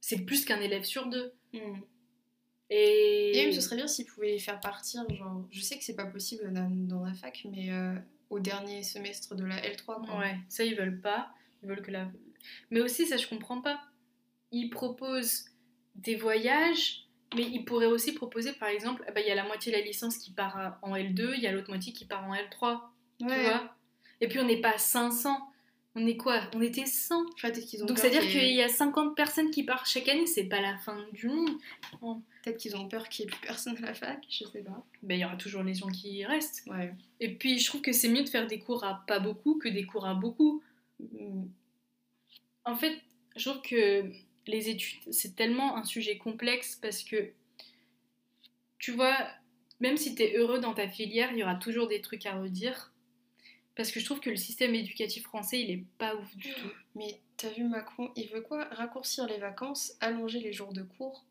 [0.02, 1.34] C'est plus qu'un élève sur deux.
[1.54, 1.80] hmm.
[2.70, 5.10] Et, Et même, ce serait bien s'ils pouvaient les faire partir.
[5.10, 7.96] Genre, je sais que c'est pas possible dans, dans la fac, mais euh,
[8.30, 9.86] au dernier semestre de la L3.
[10.06, 10.20] Quoi.
[10.20, 11.30] Ouais, ça ils veulent pas.
[11.64, 12.12] Ils veulent que la.
[12.70, 13.82] Mais aussi, ça je comprends pas.
[14.52, 15.46] Ils proposent
[15.96, 19.44] des voyages, mais ils pourraient aussi proposer, par exemple, ah bah, il y a la
[19.46, 22.06] moitié de la licence qui part à- en L2, il y a l'autre moitié qui
[22.06, 22.82] part en L3.
[23.20, 23.74] Tu vois
[24.22, 25.38] Et puis on n'est pas à 500.
[26.00, 26.42] On est quoi?
[26.56, 27.26] On était 100.
[27.34, 29.64] Enfin, peut-être qu'ils ont Donc c'est-à-dire qu'il y qu'il ait- y a 50 personnes qui
[29.64, 31.50] partent chaque année, c'est pas la fin du monde.
[32.44, 34.86] Peut-être qu'ils ont peur qu'il n'y ait plus personne à la fac, je sais pas.
[35.02, 36.64] Ben, il y aura toujours les gens qui restent.
[36.68, 36.94] Ouais.
[37.20, 39.68] Et puis je trouve que c'est mieux de faire des cours à pas beaucoup que
[39.70, 40.62] des cours à beaucoup.
[41.00, 41.46] Hmm.
[42.66, 42.96] En fait,
[43.36, 44.04] je trouve que
[44.48, 47.32] les études, c'est tellement un sujet complexe parce que,
[48.80, 49.16] tu vois,
[49.80, 52.40] même si tu es heureux dans ta filière, il y aura toujours des trucs à
[52.40, 52.92] redire.
[53.76, 56.72] Parce que je trouve que le système éducatif français, il est pas ouf du tout.
[56.96, 58.66] Mais t'as vu Macron, il veut quoi?
[58.72, 61.24] Raccourcir les vacances, allonger les jours de cours.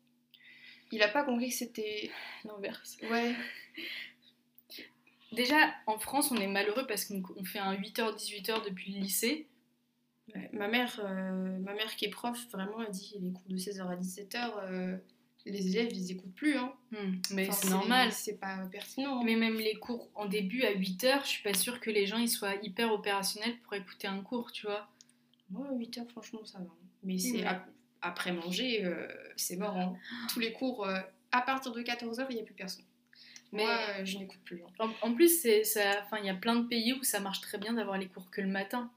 [0.91, 2.09] Il a pas compris que c'était.
[2.45, 2.97] L'inverse.
[3.03, 3.35] Ouais.
[5.33, 9.45] Déjà, en France, on est malheureux parce qu'on on fait un 8h-18h depuis le lycée.
[10.35, 10.49] Ouais.
[10.53, 13.87] Ma mère, euh, ma mère qui est prof, vraiment, elle dit les cours de 16h
[13.87, 14.97] à 17h, euh,
[15.45, 16.57] les élèves ils écoutent plus.
[16.57, 16.73] Hein.
[16.91, 18.11] Hmm, mais Enfin, c'est normal.
[18.11, 19.19] C'est pas pertinent.
[19.19, 19.23] hein.
[19.23, 22.17] Mais même les cours en début à 8h, je suis pas sûre que les gens
[22.17, 24.89] ils soient hyper opérationnels pour écouter un cours, tu vois.
[25.49, 26.65] Moi, 8h, franchement, ça va.
[27.03, 27.45] Mais c'est
[28.01, 29.77] après manger, euh, c'est mort.
[29.77, 29.95] hein.
[30.29, 30.85] Tous les cours,
[31.31, 32.83] à partir de 14h, il n'y a plus personne.
[33.53, 34.61] Mais- Moi, je n'écoute plus.
[34.61, 34.71] hein.
[35.01, 36.01] En, en plus, c'est ça.
[36.03, 38.29] Enfin, il y a plein de pays où ça marche très bien d'avoir les cours
[38.29, 38.91] que le matin.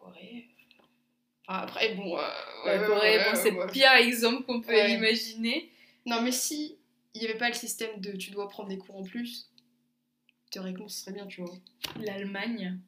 [0.00, 0.48] Corée.
[1.46, 2.16] Enfin, après, bon.
[2.18, 2.22] euh,
[2.64, 5.70] ouais, Corée, ouais, bon, c'est le pire exemple qu'on peut imaginer.
[6.06, 6.76] Non, mais si
[7.14, 9.50] il n'y avait pas le système de tu dois prendre des cours en plus,
[10.50, 11.54] théoriquement, ce serait bien, tu vois.
[12.00, 12.78] L'Allemagne,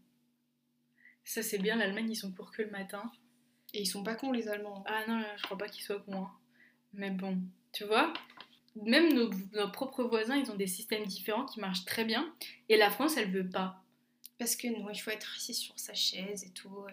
[1.24, 1.76] ça c'est bien.
[1.76, 3.10] L'Allemagne, ils sont cours que le matin.
[3.74, 4.84] Et ils sont pas cons, les Allemands.
[4.86, 6.24] Ah non, je crois pas qu'ils soient cons.
[6.24, 6.30] hein.
[6.92, 7.38] Mais bon,
[7.72, 8.12] tu vois,
[8.76, 12.34] même nos, nos propres voisins, ils ont des systèmes différents qui marchent très bien.
[12.68, 13.82] Et la France, elle veut pas.
[14.42, 16.84] Parce que non, il faut être assis sur sa chaise et tout.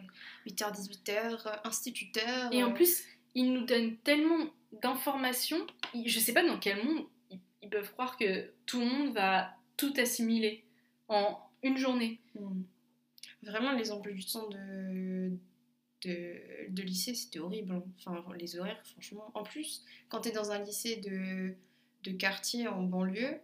[0.46, 2.54] 8h, 18h, instituteur.
[2.54, 4.52] Et en euh, plus, ils nous donnent tellement
[4.84, 5.66] d'informations.
[6.06, 9.92] Je sais pas dans quel monde ils, peuvent croire que tout le monde va tout
[9.98, 10.64] assimiler
[11.08, 12.20] en une journée.
[12.36, 12.62] hmm.
[13.42, 15.32] Vraiment, les emplois du temps de,
[16.04, 16.36] de,
[16.70, 17.74] de lycée, c'était horrible.
[17.74, 17.84] hein.
[17.98, 19.32] Enfin, les horaires, franchement.
[19.34, 21.56] En plus, quand tu es dans un lycée de,
[22.04, 23.42] de quartier en banlieue,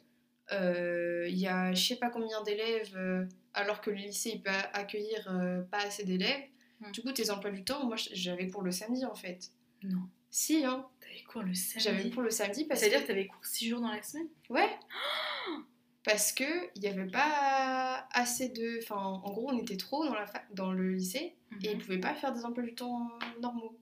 [0.52, 4.41] euh, il y a je sais pas combien d'élèves, euh, alors que le lycée il
[4.41, 6.44] peut accueillir euh, pas assez d'élèves.
[6.82, 6.91] Hmm.
[6.91, 9.50] Du coup, tes emplois du temps, moi j'avais cours le samedi en fait.
[9.84, 10.02] Non.
[10.30, 12.12] Si, hein, T'avais cours le j'avais samedi.
[12.12, 13.08] cours le samedi parce C'est-à-dire que.
[13.08, 14.28] t'avais cours 6 jours dans la semaine?
[14.50, 14.70] Ouais.
[16.04, 16.44] Parce que
[16.76, 18.80] il n'y avait pas assez de.
[18.84, 21.82] Enfin, en gros, on était trop dans, la fa- dans le lycée et ils Mhm.
[21.82, 23.10] pouvaient pas faire des emplois du temps
[23.41, 23.76] normaux.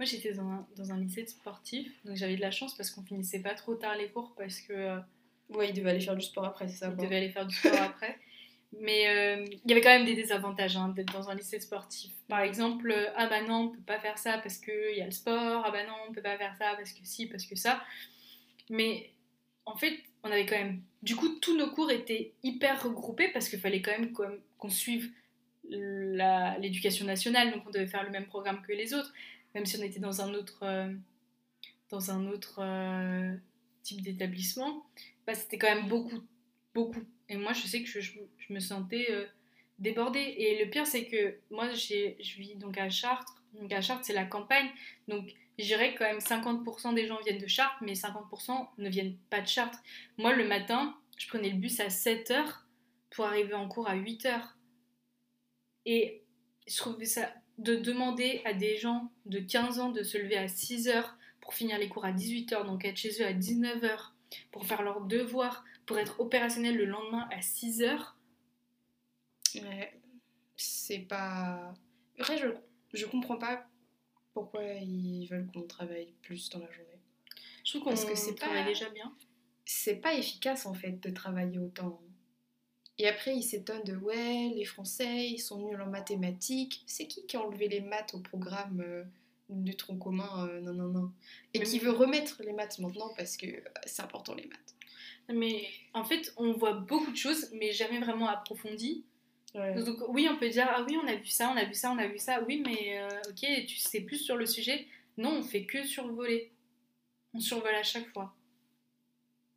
[0.00, 2.90] Moi j'étais dans un, dans un lycée de sportif, donc j'avais de la chance parce
[2.90, 4.98] qu'on finissait pas trop tard les cours parce que euh,
[5.50, 7.04] Ouais, ils devaient aller faire du sport après, c'est ça quoi.
[7.04, 8.18] devait aller faire du sport après.
[8.80, 12.12] Mais euh, il y avait quand même des désavantages hein, d'être dans un lycée sportif.
[12.28, 15.04] Par exemple, euh, ah bah non, on peut pas faire ça parce qu'il y a
[15.04, 17.54] le sport, ah bah non, on peut pas faire ça parce que si, parce que
[17.54, 17.82] ça.
[18.70, 19.10] Mais
[19.66, 20.80] en fait, on avait quand même.
[21.02, 25.10] Du coup, tous nos cours étaient hyper regroupés parce qu'il fallait quand même qu'on suive
[25.64, 29.12] l'éducation nationale, donc on devait faire le même programme que les autres,
[29.54, 30.92] même si on était dans un autre, euh,
[31.90, 32.60] dans un autre
[33.82, 34.86] type d'établissement.
[35.26, 36.20] Bah, c'était quand même beaucoup,
[36.74, 37.02] beaucoup.
[37.28, 38.12] Et moi, je sais que je,
[38.50, 39.26] me sentais euh,
[39.78, 40.34] débordée.
[40.38, 43.42] Et le pire, c'est que moi, je vis donc à Chartres.
[43.54, 44.68] Donc à Chartres, c'est la campagne.
[45.08, 49.16] Donc je dirais quand même 50% des gens viennent de Chartres, mais 50% ne viennent
[49.30, 49.78] pas de Chartres.
[50.18, 52.44] Moi, le matin, je prenais le bus à 7h
[53.10, 54.40] pour arriver en cours à 8h.
[55.84, 56.22] Et
[56.66, 60.46] je trouvais ça de demander à des gens de 15 ans de se lever à
[60.46, 61.04] 6h
[61.40, 64.12] pour finir les cours à 18h, donc être chez eux à 19h,
[64.50, 67.98] pour faire leurs devoirs, pour être opérationnel le lendemain à 6h.
[69.56, 70.00] Ouais,
[70.56, 71.74] c'est pas.
[72.18, 72.46] Après, je,
[72.94, 73.66] je comprends pas
[74.32, 76.88] pourquoi ils veulent qu'on travaille plus dans la journée.
[77.64, 79.14] Je trouve qu'on Parce que c'est pas- déjà bien.
[79.64, 82.00] C'est pas efficace en fait de travailler autant.
[82.98, 86.82] Et après, ils s'étonnent de ouais, les Français, ils sont nuls en mathématiques.
[86.86, 89.04] C'est qui qui a enlevé les maths au programme euh,
[89.48, 91.12] du tronc commun euh, Non, non, non.
[91.54, 94.74] Et Mais- qui veut remettre les maths maintenant parce que euh, c'est important les maths.
[95.32, 99.04] Mais en fait, on voit beaucoup de choses, mais jamais vraiment approfondies.
[99.54, 99.74] Ouais.
[99.82, 101.92] Donc oui, on peut dire ah oui, on a vu ça, on a vu ça,
[101.92, 102.42] on a vu ça.
[102.42, 104.86] Oui, mais euh, ok, tu sais plus sur le sujet.
[105.18, 106.52] Non, on fait que survoler.
[107.34, 108.34] On survole à chaque fois.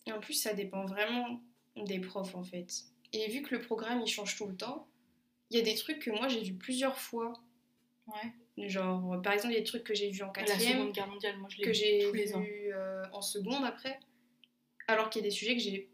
[0.06, 1.42] Et en plus, ça dépend vraiment
[1.76, 2.68] des profs en fait.
[3.14, 4.88] Et vu que le programme il change tout le temps,
[5.50, 7.34] il y a des trucs que moi j'ai vu plusieurs fois.
[8.08, 8.32] Ouais.
[8.58, 11.38] Genre, par exemple, il y a des trucs que j'ai vus en quatrième, Guerre mondiale,
[11.38, 12.40] moi je l'ai que j'ai tous les ans.
[12.40, 14.00] vu euh, en seconde après,
[14.88, 15.90] alors qu'il y a des sujets que j'ai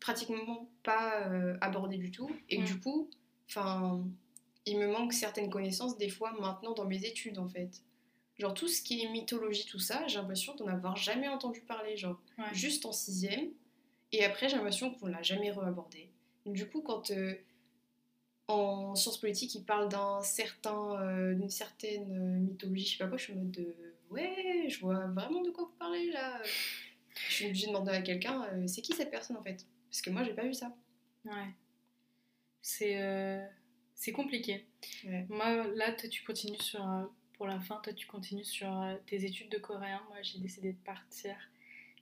[0.00, 2.64] pratiquement pas euh, abordés du tout, et que Mm.
[2.66, 3.08] du coup,
[3.48, 4.04] enfin,
[4.66, 7.82] il me manque certaines connaissances des fois maintenant dans mes études en fait.
[8.38, 11.96] Genre tout ce qui est mythologie, tout ça, j'ai l'impression d'en avoir jamais entendu parler,
[11.96, 12.44] genre Ouais.
[12.52, 13.48] juste en sixième,
[14.12, 16.10] et après j'ai l'impression qu'on l'a jamais re-abordé.
[16.44, 17.34] Du coup, quand euh,
[18.48, 23.08] en sciences politiques, ils parlent d'un certain, euh, d'une certaine euh, mythologie, je sais pas
[23.08, 23.74] quoi, je suis en mode de
[24.10, 26.40] ouais, je vois vraiment de quoi vous parlez là.
[27.28, 29.66] Je suis obligée de demander à quelqu'un, euh, c'est qui cette personne en fait?
[29.90, 30.74] Parce que moi j'ai pas vu ça.
[31.24, 31.54] Ouais.
[32.60, 33.44] C'est euh,
[33.94, 34.66] c'est compliqué.
[35.04, 35.26] Ouais.
[35.28, 36.84] Moi, là, toi, tu continues sur.
[37.34, 38.68] pour la fin, toi, tu continues sur
[39.06, 40.02] tes études de coréen.
[40.08, 41.36] Moi, j'ai décidé de partir.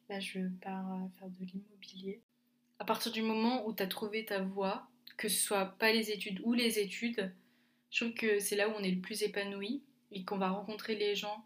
[0.09, 2.23] Là, je pars faire de l'immobilier.
[2.79, 6.11] À partir du moment où tu as trouvé ta voie, que ce soit pas les
[6.11, 7.33] études ou les études,
[7.91, 10.95] je trouve que c'est là où on est le plus épanoui et qu'on va rencontrer
[10.97, 11.45] les gens,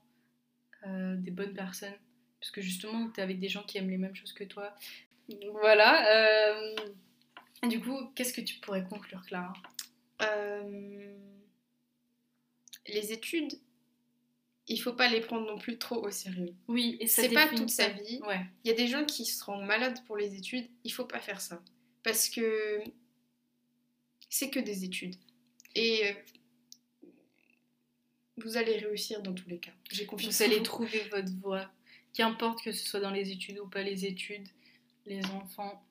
[0.87, 1.95] euh, des bonnes personnes.
[2.41, 4.75] Parce que justement, tu es avec des gens qui aiment les mêmes choses que toi.
[5.53, 6.07] Voilà.
[6.15, 6.77] euh,
[7.69, 9.53] Du coup, qu'est-ce que tu pourrais conclure, Clara?
[10.23, 11.15] Euh,
[12.87, 13.53] Les études,
[14.69, 16.55] il faut pas les prendre non plus trop au sérieux.
[16.69, 18.21] Oui, et ça C'est pas toute sa vie.
[18.27, 18.41] Ouais.
[18.65, 21.21] Il y a des gens qui se rendent malades pour les études, il faut pas
[21.21, 21.61] faire ça.
[22.05, 22.83] Parce que
[24.39, 25.17] c'est que des études.
[25.75, 26.13] Et euh,
[28.39, 29.73] vous allez réussir dans tous les cas.
[29.91, 31.71] J'ai confiance Vous allez trouver votre voie.
[32.13, 34.47] Qu'importe que ce soit dans les études ou pas les études,
[35.07, 35.83] les enfants.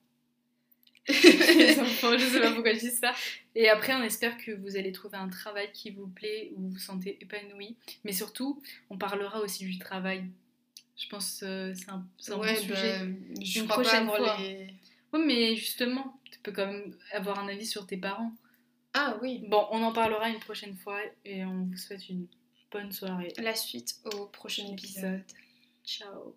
[1.08, 3.14] les enfants, je sais pas pourquoi je dis ça.
[3.54, 6.70] Et après, on espère que vous allez trouver un travail qui vous plaît, où vous
[6.72, 7.76] vous sentez épanoui.
[8.04, 10.24] Mais surtout, on parlera aussi du travail.
[10.98, 13.00] Je pense que c'est un, c'est un Ouais, bon sujet.
[13.00, 13.06] bah,
[13.42, 14.38] je Une crois pas prochaine avoir fois.
[14.44, 14.68] les...
[15.14, 18.32] Oui, mais justement, tu peux quand même avoir un avis sur tes parents.
[18.94, 22.28] Ah oui, Bon, on en parlera une prochaine fois et on vous souhaite une
[22.72, 23.34] bonne soirée.
[23.38, 25.24] la suite au prochain épisode.
[25.84, 26.34] Ciao